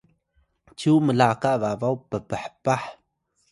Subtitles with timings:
[0.77, 2.83] cyu mlaka babaw pphpah